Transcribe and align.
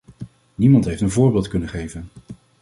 Niemand 0.55 0.85
heeft 0.85 1.01
een 1.01 1.11
voorbeeld 1.11 1.47
kunnen 1.47 1.69
geven. 1.69 2.07